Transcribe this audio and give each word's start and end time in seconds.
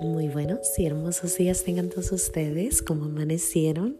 Muy 0.00 0.28
buenos 0.28 0.78
y 0.78 0.86
hermosos 0.86 1.36
días 1.36 1.64
tengan 1.64 1.88
todos 1.88 2.12
ustedes, 2.12 2.82
como 2.82 3.06
amanecieron. 3.06 3.96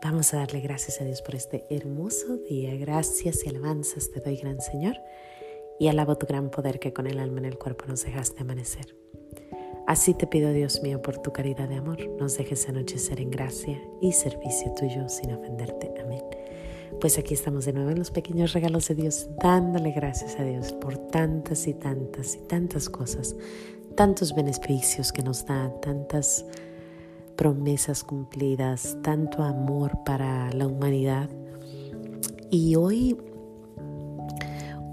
Vamos 0.00 0.32
a 0.32 0.36
darle 0.36 0.60
gracias 0.60 1.00
a 1.00 1.04
Dios 1.04 1.22
por 1.22 1.34
este 1.34 1.66
hermoso 1.70 2.36
día. 2.36 2.76
Gracias 2.76 3.44
y 3.44 3.48
alabanzas 3.48 4.12
te 4.12 4.20
doy, 4.20 4.36
gran 4.36 4.60
Señor, 4.60 4.94
y 5.80 5.88
alabo 5.88 6.16
tu 6.16 6.26
gran 6.26 6.52
poder 6.52 6.78
que 6.78 6.92
con 6.92 7.08
el 7.08 7.18
alma 7.18 7.38
en 7.38 7.46
el 7.46 7.58
cuerpo 7.58 7.86
nos 7.88 8.04
dejaste 8.04 8.42
amanecer. 8.42 8.94
Así 9.88 10.14
te 10.14 10.28
pido, 10.28 10.52
Dios 10.52 10.84
mío, 10.84 11.02
por 11.02 11.18
tu 11.18 11.32
caridad 11.32 11.68
de 11.68 11.76
amor, 11.76 11.98
nos 12.20 12.38
dejes 12.38 12.68
anochecer 12.68 13.20
en 13.20 13.32
gracia 13.32 13.82
y 14.00 14.12
servicio 14.12 14.72
tuyo 14.74 15.08
sin 15.08 15.32
ofenderte. 15.32 15.92
Amén. 16.00 16.22
Pues 17.00 17.18
aquí 17.18 17.34
estamos 17.34 17.64
de 17.64 17.72
nuevo 17.72 17.90
en 17.90 17.98
los 17.98 18.12
pequeños 18.12 18.52
regalos 18.52 18.86
de 18.86 18.94
Dios, 18.94 19.28
dándole 19.42 19.90
gracias 19.90 20.38
a 20.38 20.44
Dios 20.44 20.72
por 20.74 20.96
tantas 21.08 21.66
y 21.66 21.74
tantas 21.74 22.36
y 22.36 22.38
tantas 22.46 22.88
cosas 22.88 23.34
tantos 24.00 24.34
beneficios 24.34 25.12
que 25.12 25.22
nos 25.22 25.44
da, 25.44 25.70
tantas 25.82 26.46
promesas 27.36 28.02
cumplidas, 28.02 28.96
tanto 29.02 29.42
amor 29.42 29.92
para 30.06 30.50
la 30.54 30.66
humanidad. 30.66 31.28
Y 32.50 32.76
hoy, 32.76 33.18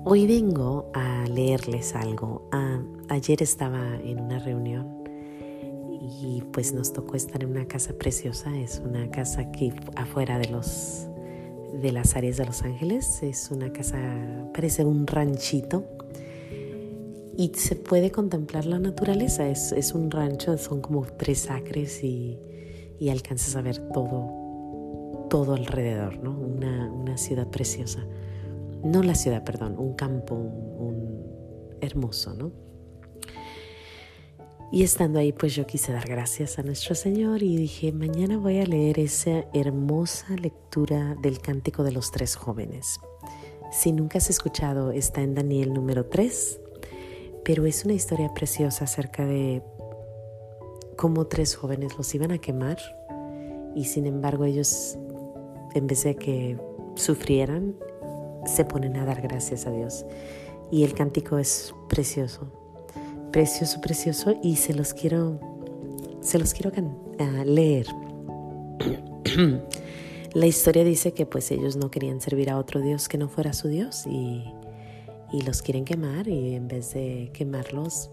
hoy 0.03 0.27
vengo 0.27 0.91
a 0.93 1.23
leerles 1.29 1.95
algo. 1.95 2.49
Ah, 2.51 2.81
ayer 3.07 3.41
estaba 3.41 3.95
en 4.03 4.19
una 4.19 4.39
reunión 4.39 5.05
y 6.01 6.43
pues 6.51 6.73
nos 6.73 6.91
tocó 6.91 7.15
estar 7.15 7.41
en 7.41 7.51
una 7.51 7.65
casa 7.65 7.93
preciosa. 7.93 8.53
Es 8.57 8.81
una 8.85 9.09
casa 9.09 9.39
aquí 9.39 9.71
afuera 9.95 10.37
de 10.37 10.49
los 10.49 11.07
de 11.81 11.93
las 11.93 12.17
áreas 12.17 12.35
de 12.35 12.45
Los 12.45 12.61
Ángeles. 12.63 13.23
Es 13.23 13.51
una 13.51 13.71
casa, 13.71 13.97
parece 14.53 14.83
un 14.83 15.07
ranchito 15.07 15.96
y 17.37 17.51
se 17.55 17.75
puede 17.75 18.11
contemplar 18.11 18.65
la 18.65 18.79
naturaleza. 18.79 19.47
Es, 19.47 19.71
es 19.71 19.93
un 19.93 20.09
rancho, 20.09 20.57
son 20.57 20.81
como 20.81 21.05
tres 21.05 21.51
acres 21.51 22.03
y, 22.03 22.39
y, 22.99 23.09
alcanzas 23.09 23.55
a 23.55 23.61
ver 23.61 23.77
todo, 23.93 25.27
todo 25.29 25.53
alrededor, 25.53 26.17
¿no? 26.17 26.31
Una, 26.31 26.91
una, 26.91 27.15
ciudad 27.17 27.47
preciosa. 27.47 28.03
No 28.83 29.03
la 29.03 29.13
ciudad, 29.13 29.43
perdón, 29.43 29.75
un 29.77 29.93
campo, 29.93 30.33
un, 30.33 31.77
hermoso, 31.79 32.33
¿no? 32.33 32.51
Y 34.71 34.81
estando 34.83 35.19
ahí, 35.19 35.31
pues 35.31 35.55
yo 35.55 35.65
quise 35.67 35.93
dar 35.93 36.09
gracias 36.09 36.57
a 36.57 36.63
nuestro 36.63 36.95
Señor 36.95 37.43
y 37.43 37.55
dije, 37.55 37.91
mañana 37.91 38.37
voy 38.37 38.57
a 38.57 38.65
leer 38.65 38.99
esa 38.99 39.45
hermosa 39.53 40.35
lectura 40.35 41.15
del 41.21 41.39
Cántico 41.39 41.83
de 41.83 41.91
los 41.91 42.11
Tres 42.11 42.35
Jóvenes. 42.35 42.99
Si 43.71 43.91
nunca 43.91 44.17
has 44.17 44.29
escuchado, 44.29 44.91
está 44.91 45.21
en 45.21 45.35
Daniel 45.35 45.73
número 45.73 46.07
3, 46.07 46.61
pero 47.47 47.65
es 47.65 47.85
una 47.85 47.93
historia 47.93 48.33
preciosa 48.33 48.83
acerca 48.83 49.25
de 49.25 49.63
cómo 50.97 51.27
tres 51.27 51.55
jóvenes 51.55 51.97
los 51.97 52.13
iban 52.13 52.33
a 52.33 52.39
quemar 52.39 52.77
y 53.73 53.85
sin 53.85 54.05
embargo 54.05 54.43
ellos, 54.43 54.97
en 55.73 55.87
vez 55.87 56.03
de 56.03 56.17
que 56.17 56.57
sufrieran, 56.95 57.73
se 58.45 58.65
ponen 58.65 58.97
a 58.97 59.05
dar 59.05 59.21
gracias 59.21 59.65
a 59.65 59.71
Dios. 59.71 60.05
Y 60.71 60.83
el 60.83 60.93
cántico 60.93 61.37
es 61.37 61.73
precioso, 61.87 62.51
precioso, 63.31 63.79
precioso 63.79 64.37
y 64.43 64.57
se 64.57 64.73
los 64.73 64.93
quiero, 64.93 65.39
se 66.19 66.39
los 66.39 66.53
quiero 66.53 66.73
leer. 67.45 67.87
La 70.33 70.47
historia 70.47 70.83
dice 70.83 71.13
que 71.13 71.25
pues 71.25 71.49
ellos 71.51 71.77
no 71.77 71.91
querían 71.91 72.19
servir 72.19 72.49
a 72.49 72.57
otro 72.57 72.81
Dios 72.81 73.07
que 73.07 73.17
no 73.17 73.29
fuera 73.29 73.53
su 73.53 73.69
Dios 73.69 74.05
y 74.05 74.43
y 75.31 75.41
los 75.41 75.61
quieren 75.61 75.85
quemar 75.85 76.27
y 76.27 76.55
en 76.55 76.67
vez 76.67 76.93
de 76.93 77.31
quemarlos, 77.33 78.09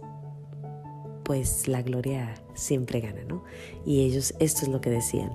pues 1.24 1.68
la 1.68 1.82
gloria 1.82 2.34
siempre 2.54 3.00
gana, 3.00 3.24
¿no? 3.24 3.44
Y 3.86 4.02
ellos, 4.02 4.34
esto 4.40 4.62
es 4.62 4.68
lo 4.68 4.80
que 4.80 4.90
decían. 4.90 5.32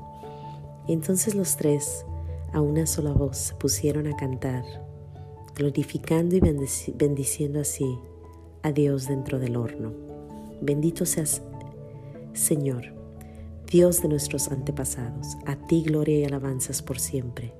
entonces 0.88 1.36
los 1.36 1.56
tres, 1.56 2.06
a 2.54 2.62
una 2.62 2.86
sola 2.88 3.12
voz, 3.12 3.38
se 3.38 3.56
pusieron 3.56 4.08
a 4.08 4.16
cantar, 4.16 4.64
glorificando 5.56 6.36
y 6.36 6.42
bendiciendo 6.96 7.62
así 7.62 7.98
a 8.64 8.72
Dios 8.72 9.08
dentro 9.08 9.40
del 9.40 9.56
horno. 9.56 9.94
Bendito 10.62 11.06
seas, 11.06 11.42
Señor, 12.34 12.94
Dios 13.68 14.02
de 14.02 14.10
nuestros 14.10 14.50
antepasados, 14.50 15.38
a 15.46 15.56
ti 15.56 15.84
gloria 15.84 16.20
y 16.20 16.26
alabanzas 16.26 16.82
por 16.82 17.00
siempre. 17.00 17.54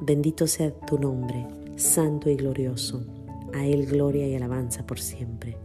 Bendito 0.00 0.46
sea 0.46 0.70
tu 0.70 0.98
nombre, 0.98 1.46
santo 1.76 2.30
y 2.30 2.36
glorioso 2.36 3.17
a 3.54 3.66
Él 3.66 3.86
gloria 3.86 4.26
y 4.26 4.34
alabanza 4.34 4.86
por 4.86 5.00
siempre. 5.00 5.56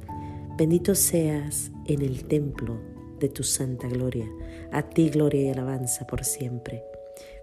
Bendito 0.57 0.95
seas 0.95 1.71
en 1.87 2.01
el 2.01 2.25
templo 2.25 2.79
de 3.19 3.29
tu 3.29 3.43
santa 3.43 3.87
gloria, 3.87 4.29
a 4.71 4.89
ti 4.89 5.09
gloria 5.09 5.41
y 5.41 5.49
alabanza 5.49 6.05
por 6.05 6.23
siempre. 6.23 6.83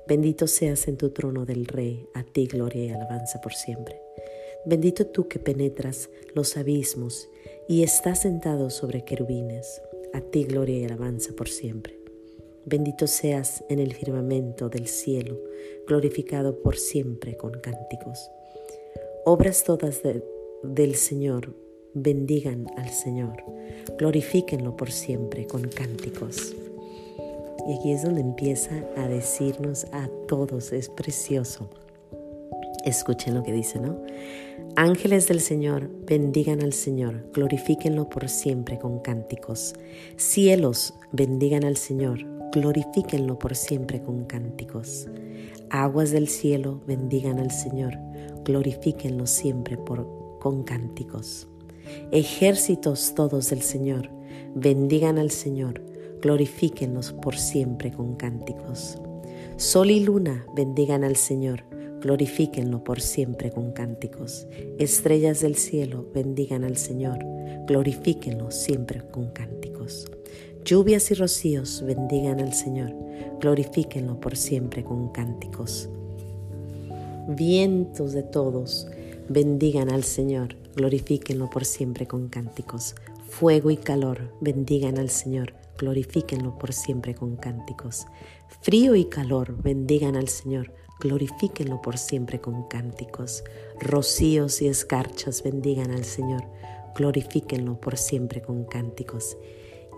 Bendito 0.07 0.47
seas 0.47 0.89
en 0.89 0.97
tu 0.97 1.11
trono 1.11 1.47
del 1.47 1.67
Rey, 1.67 2.07
a 2.15 2.23
ti 2.23 2.47
gloria 2.47 2.85
y 2.85 2.91
alabanza 2.91 3.41
por 3.41 3.55
siempre. 3.55 4.01
Bendito 4.67 5.07
tú 5.07 5.29
que 5.29 5.39
penetras 5.39 6.11
los 6.35 6.57
abismos 6.57 7.29
y 7.69 7.83
estás 7.83 8.23
sentado 8.23 8.71
sobre 8.71 9.05
querubines, 9.05 9.81
a 10.13 10.21
ti 10.21 10.45
gloria 10.45 10.79
y 10.79 10.85
alabanza 10.85 11.33
por 11.35 11.49
siempre. 11.49 11.99
Bendito 12.67 13.07
seas 13.07 13.65
en 13.69 13.79
el 13.79 13.95
firmamento 13.95 14.69
del 14.69 14.87
cielo, 14.87 15.41
glorificado 15.87 16.61
por 16.61 16.77
siempre 16.77 17.37
con 17.37 17.53
cánticos. 17.53 18.31
Obras 19.33 19.63
todas 19.63 20.03
del 20.65 20.97
Señor, 20.97 21.55
bendigan 21.95 22.67
al 22.77 22.89
Señor, 22.89 23.45
glorifíquenlo 23.97 24.77
por 24.77 24.91
siempre 24.91 25.47
con 25.47 25.69
cánticos. 25.69 26.53
Y 27.69 27.75
aquí 27.75 27.93
es 27.93 28.03
donde 28.03 28.23
empieza 28.23 28.73
a 28.97 29.07
decirnos 29.07 29.85
a 29.93 30.09
todos, 30.27 30.73
es 30.73 30.89
precioso. 30.89 31.71
Escuchen 32.85 33.35
lo 33.35 33.45
que 33.45 33.53
dice, 33.53 33.79
¿no? 33.79 34.03
Ángeles 34.75 35.29
del 35.29 35.39
Señor, 35.39 35.89
bendigan 36.07 36.61
al 36.61 36.73
Señor, 36.73 37.31
glorifíquenlo 37.33 38.09
por 38.09 38.29
siempre 38.29 38.81
con 38.81 38.99
cánticos. 38.99 39.75
Cielos, 40.17 40.93
bendigan 41.13 41.63
al 41.63 41.77
Señor, 41.77 42.19
glorifíquenlo 42.51 43.39
por 43.39 43.55
siempre 43.55 44.03
con 44.03 44.25
cánticos. 44.25 45.07
Aguas 45.71 46.11
del 46.11 46.27
cielo, 46.27 46.81
bendigan 46.89 47.39
al 47.39 47.53
Señor, 47.53 47.97
glorifíquenlo 48.45 49.27
siempre 49.27 49.77
por, 49.77 50.39
con 50.39 50.63
cánticos. 50.63 51.49
Ejércitos 52.13 53.15
todos 53.15 53.51
del 53.51 53.63
Señor, 53.63 54.11
bendigan 54.55 55.19
al 55.19 55.31
Señor, 55.31 55.83
glorifíquenlos 56.21 57.13
por 57.13 57.37
siempre 57.37 57.93
con 57.93 58.17
cánticos. 58.17 58.99
Sol 59.57 59.91
y 59.91 60.01
luna, 60.01 60.47
bendigan 60.55 61.05
al 61.05 61.17
Señor, 61.17 61.65
glorifíquenlo 62.01 62.83
por 62.83 63.01
siempre 63.01 63.51
con 63.51 63.73
cánticos. 63.73 64.47
Estrellas 64.79 65.41
del 65.41 65.57
cielo, 65.57 66.07
bendigan 66.15 66.65
al 66.65 66.77
Señor, 66.77 67.19
glorifíquenlo 67.67 68.51
siempre 68.51 69.03
con 69.11 69.31
cánticos. 69.31 70.11
Lluvias 70.65 71.11
y 71.11 71.15
rocíos, 71.15 71.83
bendigan 71.87 72.41
al 72.41 72.55
Señor, 72.55 72.95
glorifíquenlo 73.41 74.21
por 74.21 74.37
siempre 74.37 74.85
con 74.85 75.11
cánticos 75.11 75.89
vientos 77.37 78.13
de 78.13 78.23
todos, 78.23 78.89
bendigan 79.29 79.91
al 79.91 80.05
Señor, 80.05 80.57
glorifíquenlo 80.75 81.49
por 81.51 81.65
siempre 81.65 82.07
con 82.07 82.29
cánticos. 82.29 82.95
Fuego 83.29 83.71
y 83.71 83.77
calor, 83.77 84.35
bendigan 84.41 84.99
al 84.99 85.11
Señor, 85.11 85.55
glorifíquenlo 85.79 86.59
por 86.59 86.73
siempre 86.73 87.15
con 87.15 87.37
cánticos. 87.37 88.07
Frío 88.63 88.95
y 88.95 89.05
calor, 89.05 89.63
bendigan 89.63 90.17
al 90.17 90.29
Señor, 90.29 90.75
glorifíquenlo 90.99 91.81
por 91.81 91.99
siempre 91.99 92.41
con 92.41 92.65
cánticos. 92.65 93.45
Rocíos 93.81 94.61
y 94.63 94.69
escarchas, 94.69 95.43
bendigan 95.43 95.93
al 95.93 96.05
Señor, 96.05 96.45
glorifíquenlo 96.97 97.81
por 97.81 97.97
siempre 97.97 98.43
con 98.43 98.65
cánticos. 98.65 99.37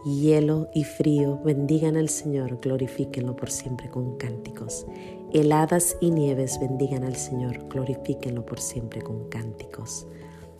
Hielo 0.04 0.69
y 0.75 0.82
frío, 0.82 1.38
bendigan 1.44 1.96
al 1.96 2.08
Señor, 2.08 2.58
glorifíquenlo 2.60 3.37
por 3.37 3.50
siempre 3.50 3.88
con 3.88 4.16
cánticos. 4.16 4.84
Heladas 5.32 5.96
y 6.00 6.10
nieves 6.10 6.58
bendigan 6.60 7.04
al 7.04 7.14
Señor, 7.14 7.69
glorifíquenlo 7.69 8.44
por 8.44 8.58
siempre 8.58 9.00
con 9.00 9.28
cánticos. 9.28 10.08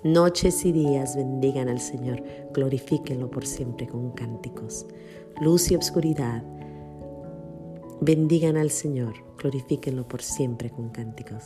Noches 0.05 0.65
y 0.65 0.71
días 0.71 1.17
bendigan 1.17 1.69
al 1.69 1.81
Señor, 1.81 2.23
glorifíquenlo 2.53 3.33
por 3.33 3.45
siempre 3.45 3.89
con 3.89 4.13
cánticos. 4.13 4.87
Luz 5.41 5.73
y 5.73 5.75
obscuridad 5.75 6.45
bendigan 8.01 8.57
al 8.57 8.71
Señor, 8.71 9.15
glorifíquenlo 9.39 10.07
por 10.07 10.23
siempre 10.23 10.71
con 10.71 10.91
cánticos. 10.91 11.43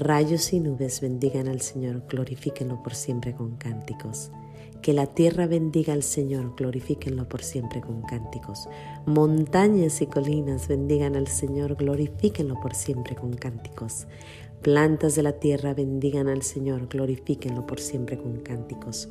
Rayos 0.00 0.52
y 0.52 0.60
nubes 0.60 1.00
bendigan 1.00 1.48
al 1.48 1.60
Señor, 1.60 2.04
glorifíquenlo 2.08 2.80
por 2.84 2.94
siempre 2.94 3.34
con 3.34 3.56
cánticos. 3.56 4.30
Que 4.80 4.92
la 4.92 5.06
tierra 5.06 5.48
bendiga 5.48 5.92
al 5.92 6.04
Señor, 6.04 6.54
glorifíquenlo 6.56 7.28
por 7.28 7.42
siempre 7.42 7.80
con 7.80 8.02
cánticos. 8.02 8.68
Montañas 9.06 10.00
y 10.00 10.06
colinas 10.06 10.68
bendigan 10.68 11.16
al 11.16 11.26
Señor, 11.26 11.74
glorifíquenlo 11.74 12.60
por 12.60 12.76
siempre 12.76 13.16
con 13.16 13.32
cánticos. 13.32 14.06
Plantas 14.62 15.16
de 15.16 15.24
la 15.24 15.32
tierra 15.32 15.74
bendigan 15.74 16.28
al 16.28 16.42
Señor, 16.42 16.86
glorifíquenlo 16.86 17.66
por 17.66 17.80
siempre 17.80 18.18
con 18.18 18.36
cánticos. 18.38 19.08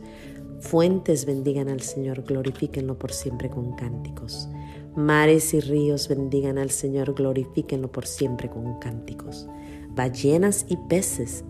Fuentes 0.62 1.25
bendigan 1.25 1.68
al 1.68 1.81
Señor, 1.81 2.24
glorifíquenlo 2.24 2.98
por 2.98 3.12
siempre 3.12 3.50
con 3.50 3.75
cánticos. 3.75 4.48
Mares 4.95 5.54
y 5.54 5.60
ríos 5.60 6.07
bendigan 6.07 6.57
al 6.57 6.72
Señor, 6.72 7.13
glorifíquenlo 7.13 7.92
por 7.92 8.07
siempre 8.07 8.50
con 8.50 8.80
cánticos. 8.80 9.50
Ballenas 9.98 10.64
y 10.70 10.78
peces 10.78 11.44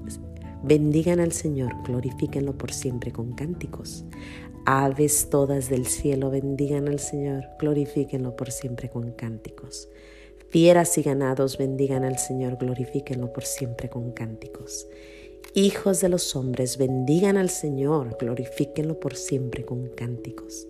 bendigan 0.64 1.20
al 1.20 1.34
Señor, 1.34 1.74
glorifíquenlo 1.84 2.58
por 2.58 2.72
siempre 2.72 3.12
con 3.12 3.34
cánticos. 3.34 4.06
Aves 4.66 5.30
todas 5.30 5.70
del 5.70 5.86
cielo 5.86 6.30
bendigan 6.30 6.88
al 6.88 7.00
Señor, 7.00 7.44
glorifíquenlo 7.60 8.38
por 8.38 8.52
siempre 8.52 8.90
con 8.90 9.12
cánticos. 9.12 9.90
Fieras 10.50 10.98
y 10.98 11.02
ganados 11.02 11.58
bendigan 11.58 12.06
al 12.06 12.20
Señor, 12.20 12.58
glorifíquenlo 12.58 13.34
por 13.34 13.44
siempre 13.44 13.90
con 13.90 14.14
cánticos. 14.14 14.88
Hijos 15.54 16.00
de 16.00 16.08
los 16.08 16.34
hombres, 16.38 16.78
bendigan 16.78 17.36
al 17.36 17.50
Señor, 17.50 18.16
glorifíquenlo 18.18 18.98
por 18.98 19.18
siempre 19.18 19.66
con 19.66 19.90
cánticos. 19.90 20.68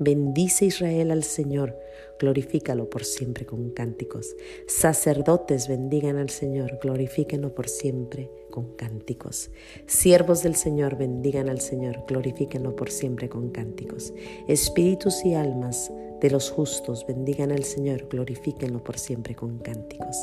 Bendice 0.00 0.66
Israel 0.66 1.12
al 1.12 1.22
Señor, 1.22 1.78
glorifícalo 2.18 2.90
por 2.90 3.04
siempre 3.04 3.46
con 3.46 3.70
cánticos. 3.70 4.34
Sacerdotes 4.66 5.68
bendigan 5.68 6.16
al 6.16 6.30
Señor, 6.30 6.80
glorifíquenlo 6.82 7.54
por 7.54 7.68
siempre 7.68 8.28
con 8.50 8.74
cánticos. 8.74 9.50
Siervos 9.86 10.42
del 10.42 10.56
Señor 10.56 10.96
bendigan 10.96 11.48
al 11.48 11.60
Señor, 11.60 12.04
glorifíquenlo 12.08 12.74
por 12.74 12.90
siempre 12.90 13.28
con 13.28 13.50
cánticos. 13.50 14.12
Espíritus 14.48 15.24
y 15.24 15.34
almas 15.34 15.92
de 16.20 16.30
los 16.30 16.50
justos 16.50 17.06
bendigan 17.06 17.52
al 17.52 17.62
Señor, 17.62 18.08
glorifíquenlo 18.08 18.82
por 18.82 18.98
siempre 18.98 19.36
con 19.36 19.58
cánticos. 19.58 20.16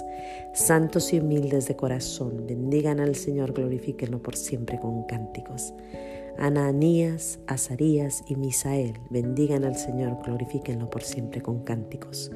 Santos 0.54 1.14
y 1.14 1.20
humildes 1.20 1.68
de 1.70 1.78
corazón 1.78 2.46
bendigan 2.46 3.00
al 3.00 3.16
Señor, 3.16 3.54
glorifíquenlo 3.54 4.22
por 4.22 4.36
siempre 4.36 4.80
con 4.80 5.04
cánticos. 5.04 5.74
Ananías, 6.38 7.40
Azarías 7.48 8.24
y 8.28 8.36
Misael, 8.36 9.00
bendigan 9.10 9.64
al 9.64 9.76
Señor, 9.76 10.18
glorifíquenlo 10.24 10.90
por 10.90 11.04
siempre 11.04 11.42
con 11.42 11.64
cánticos, 11.64 12.32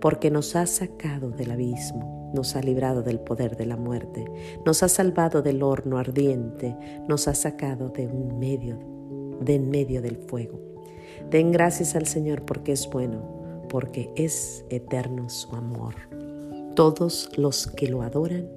porque 0.00 0.30
nos 0.30 0.56
ha 0.56 0.66
sacado 0.66 1.30
del 1.30 1.52
abismo, 1.52 2.30
nos 2.34 2.56
ha 2.56 2.60
librado 2.60 3.02
del 3.02 3.20
poder 3.20 3.56
de 3.56 3.66
la 3.66 3.76
muerte, 3.76 4.24
nos 4.64 4.82
ha 4.82 4.88
salvado 4.88 5.42
del 5.42 5.62
horno 5.62 5.98
ardiente, 5.98 6.76
nos 7.08 7.28
ha 7.28 7.34
sacado 7.34 7.88
de 7.88 8.06
un 8.06 8.38
medio, 8.38 8.78
de 9.40 9.54
en 9.54 9.70
medio 9.70 10.02
del 10.02 10.16
fuego. 10.16 10.60
Den 11.30 11.52
gracias 11.52 11.96
al 11.96 12.06
Señor 12.06 12.44
porque 12.44 12.72
es 12.72 12.88
bueno, 12.90 13.66
porque 13.68 14.10
es 14.16 14.64
eterno 14.68 15.28
su 15.28 15.54
amor. 15.54 15.94
Todos 16.74 17.30
los 17.36 17.68
que 17.68 17.88
lo 17.88 18.02
adoran, 18.02 18.48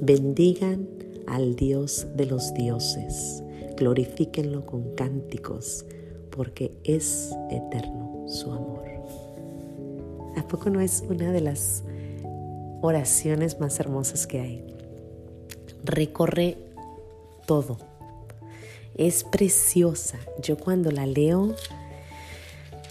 bendigan 0.00 0.88
al 1.26 1.54
Dios 1.54 2.08
de 2.16 2.26
los 2.26 2.52
dioses 2.54 3.44
glorifíquenlo 3.80 4.66
con 4.66 4.94
cánticos, 4.94 5.86
porque 6.30 6.70
es 6.84 7.34
eterno 7.50 8.26
su 8.28 8.52
amor. 8.52 8.84
¿A 10.36 10.46
poco 10.46 10.68
no 10.68 10.80
es 10.80 11.02
una 11.08 11.32
de 11.32 11.40
las 11.40 11.82
oraciones 12.82 13.58
más 13.58 13.80
hermosas 13.80 14.26
que 14.26 14.40
hay? 14.40 14.64
Recorre 15.82 16.58
todo. 17.46 17.78
Es 18.96 19.24
preciosa. 19.24 20.18
Yo 20.42 20.58
cuando 20.58 20.90
la 20.90 21.06
leo, 21.06 21.54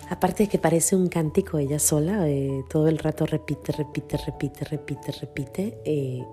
aparte 0.10 0.44
de 0.44 0.50
que 0.50 0.58
parece 0.58 0.96
un 0.96 1.08
cántico 1.08 1.60
ella 1.60 1.78
sola, 1.78 2.28
eh, 2.28 2.64
todo 2.68 2.88
el 2.88 2.98
rato 2.98 3.28
repite, 3.28 3.74
repite, 3.74 4.18
repite, 4.18 4.66
repite, 4.66 5.12
repite, 5.12 5.82
eh, 5.86 6.26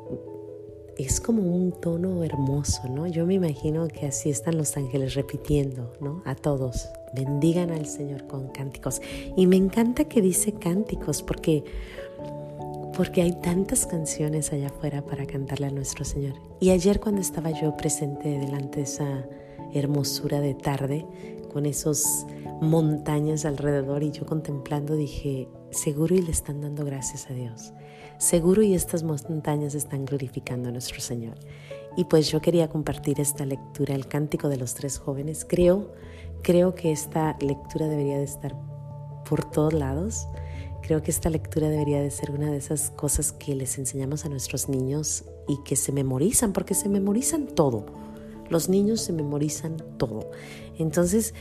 es 0.99 1.21
como 1.21 1.43
un 1.43 1.73
tono 1.73 2.25
hermoso, 2.25 2.89
¿no? 2.89 3.07
Yo 3.07 3.27
me 3.27 3.35
imagino 3.35 3.87
que 3.89 4.07
así 4.07 4.31
están 4.31 4.57
los 4.57 4.77
ángeles 4.77 5.15
repitiendo, 5.15 5.93
¿no? 6.01 6.23
A 6.25 6.35
todos, 6.35 6.89
bendigan 7.15 7.71
al 7.71 7.87
Señor 7.87 8.27
con 8.27 8.49
cánticos. 8.49 9.01
Y 9.37 9.47
me 9.47 9.57
encanta 9.57 10.05
que 10.05 10.23
dice 10.23 10.53
cánticos 10.53 11.23
porque 11.23 11.65
porque 12.97 13.21
hay 13.21 13.33
tantas 13.33 13.85
canciones 13.85 14.55
allá 14.55 14.69
afuera 14.69 15.05
para 15.05 15.27
cantarle 15.27 15.67
a 15.67 15.71
nuestro 15.71 16.07
Señor. 16.07 16.33
Y 16.61 16.71
ayer 16.71 16.99
cuando 16.99 17.21
estaba 17.21 17.51
yo 17.51 17.77
presente 17.77 18.31
delante 18.31 18.79
de 18.79 18.85
esa 18.85 19.29
hermosura 19.75 20.41
de 20.41 20.55
tarde, 20.55 21.07
con 21.53 21.67
esos 21.67 22.27
montañas 22.63 23.45
alrededor 23.45 24.03
y 24.03 24.13
yo 24.13 24.25
contemplando, 24.25 24.97
dije, 24.97 25.47
seguro 25.71 26.15
y 26.15 26.23
le 26.23 26.31
están 26.31 26.63
dando 26.63 26.87
gracias 26.87 27.31
a 27.31 27.35
Dios. 27.35 27.75
Seguro 28.19 28.63
y 28.63 28.75
estas 28.75 29.03
montañas 29.03 29.75
están 29.75 30.07
glorificando 30.07 30.71
a 30.71 30.73
nuestro 30.73 31.01
Señor. 31.01 31.39
Y 31.97 32.05
pues 32.05 32.31
yo 32.31 32.41
quería 32.41 32.69
compartir 32.69 33.21
esta 33.21 33.45
lectura, 33.45 33.95
el 33.95 34.07
cántico 34.07 34.49
de 34.49 34.57
los 34.57 34.75
tres 34.75 34.99
jóvenes. 34.99 35.47
Creo, 35.49 35.93
creo 36.43 36.75
que 36.75 36.93
esta 36.93 37.37
lectura 37.41 37.89
debería 37.89 38.19
de 38.19 38.25
estar 38.25 38.55
por 39.29 39.51
todos 39.51 39.73
lados. 39.73 40.29
Creo 40.83 41.03
que 41.03 41.11
esta 41.11 41.31
lectura 41.31 41.69
debería 41.69 42.01
de 42.01 42.11
ser 42.11 42.31
una 42.31 42.51
de 42.51 42.59
esas 42.59 42.91
cosas 42.91 43.33
que 43.33 43.55
les 43.55 43.77
enseñamos 43.77 44.25
a 44.25 44.29
nuestros 44.29 44.69
niños 44.69 45.25
y 45.49 45.59
que 45.65 45.77
se 45.77 45.93
memorizan, 45.93 46.53
porque 46.53 46.75
se 46.75 46.89
memorizan 46.89 47.47
todo. 47.47 47.87
Los 48.49 48.69
niños 48.69 49.01
se 49.01 49.13
memorizan 49.13 49.77
todo. 49.99 50.31
Entonces, 50.79 51.35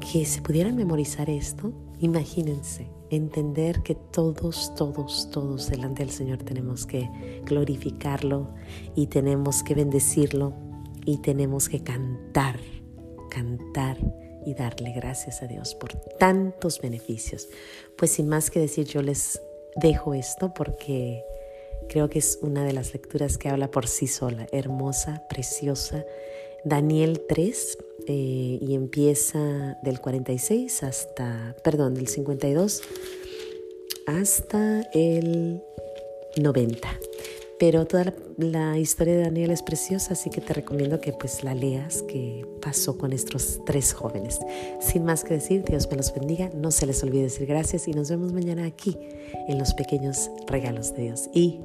que 0.00 0.24
se 0.26 0.42
pudieran 0.42 0.76
memorizar 0.76 1.30
esto, 1.30 1.72
imagínense, 1.98 2.88
entender 3.16 3.82
que 3.82 3.94
todos, 3.94 4.74
todos, 4.74 5.30
todos 5.30 5.68
delante 5.68 6.02
del 6.04 6.12
Señor 6.12 6.38
tenemos 6.42 6.86
que 6.86 7.08
glorificarlo 7.44 8.54
y 8.94 9.06
tenemos 9.06 9.62
que 9.62 9.74
bendecirlo 9.74 10.54
y 11.04 11.18
tenemos 11.18 11.68
que 11.68 11.82
cantar, 11.82 12.58
cantar 13.30 13.98
y 14.46 14.54
darle 14.54 14.92
gracias 14.92 15.42
a 15.42 15.46
Dios 15.46 15.74
por 15.74 15.92
tantos 16.18 16.80
beneficios. 16.80 17.48
Pues 17.96 18.12
sin 18.12 18.28
más 18.28 18.50
que 18.50 18.60
decir, 18.60 18.86
yo 18.86 19.02
les 19.02 19.40
dejo 19.76 20.14
esto 20.14 20.52
porque 20.54 21.22
creo 21.88 22.08
que 22.08 22.18
es 22.18 22.38
una 22.42 22.64
de 22.64 22.72
las 22.72 22.92
lecturas 22.92 23.38
que 23.38 23.48
habla 23.48 23.70
por 23.70 23.88
sí 23.88 24.06
sola, 24.06 24.46
hermosa, 24.52 25.24
preciosa. 25.28 26.04
Daniel 26.64 27.22
3 27.28 27.78
eh, 28.06 28.58
y 28.60 28.74
empieza 28.74 29.78
del 29.82 30.00
46 30.00 30.82
hasta, 30.82 31.56
perdón, 31.62 31.94
del 31.94 32.08
52 32.08 32.82
hasta 34.06 34.82
el 34.92 35.62
90. 36.36 36.88
Pero 37.58 37.86
toda 37.86 38.12
la, 38.36 38.78
historia 38.78 39.14
de 39.14 39.22
Daniel 39.22 39.50
es 39.50 39.62
preciosa, 39.62 40.14
así 40.14 40.28
que 40.28 40.40
te 40.40 40.52
recomiendo 40.52 41.00
que 41.00 41.12
pues 41.12 41.44
la 41.44 41.54
leas, 41.54 42.02
que 42.02 42.44
pasó 42.60 42.98
con 42.98 43.12
estos 43.12 43.60
tres 43.64 43.92
jóvenes. 43.92 44.40
Sin 44.80 45.04
más 45.04 45.22
que 45.22 45.34
decir, 45.34 45.64
Dios 45.64 45.88
me 45.90 45.96
los 45.96 46.12
bendiga, 46.12 46.50
no 46.52 46.70
se 46.72 46.86
les 46.86 47.02
olvide 47.04 47.22
decir 47.22 47.46
gracias 47.46 47.86
y 47.86 47.92
nos 47.92 48.10
vemos 48.10 48.32
mañana 48.32 48.66
aquí 48.66 48.98
en 49.48 49.58
los 49.58 49.72
pequeños 49.72 50.30
regalos 50.46 50.94
de 50.94 51.04
Dios. 51.04 51.30
Y 51.32 51.60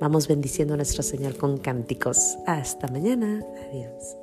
vamos 0.00 0.28
bendiciendo 0.28 0.74
a 0.74 0.76
nuestro 0.78 1.02
Señor 1.02 1.36
con 1.36 1.58
cánticos. 1.58 2.36
Hasta 2.46 2.88
mañana. 2.88 3.44
Adiós. 3.70 4.16